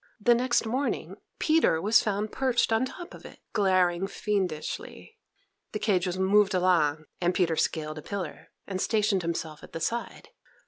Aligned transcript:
The 0.19 0.33
next 0.33 0.65
morning, 0.65 1.17
Peter 1.37 1.79
was 1.79 2.01
found 2.01 2.31
perched 2.31 2.73
on 2.73 2.85
top 2.85 3.13
of 3.13 3.23
it, 3.23 3.37
glaring 3.53 4.07
fiendishly. 4.07 5.19
The 5.73 5.77
cage 5.79 6.07
was 6.07 6.17
moved 6.17 6.55
along; 6.55 7.05
and 7.21 7.35
Peter 7.35 7.55
scaled 7.55 7.99
a 7.99 8.01
pillar, 8.01 8.49
and 8.65 8.81
stationed 8.81 9.21
himself 9.21 9.61
at 9.63 9.73
the 9.73 9.79
side. 9.79 10.29